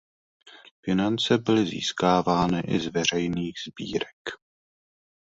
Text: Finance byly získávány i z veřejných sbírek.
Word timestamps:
Finance 0.83 1.37
byly 1.37 1.65
získávány 1.67 2.59
i 2.61 2.79
z 2.79 2.87
veřejných 2.87 3.53
sbírek. 3.67 4.15